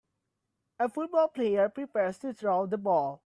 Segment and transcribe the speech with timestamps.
[0.79, 3.19] A football player prepares to throw the ball.